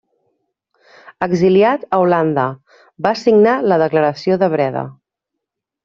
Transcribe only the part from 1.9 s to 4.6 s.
a Holanda, va signar la Declaració de